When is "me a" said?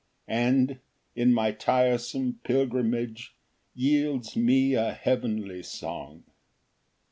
4.35-4.93